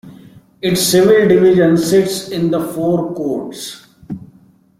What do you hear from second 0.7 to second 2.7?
civil division sits in the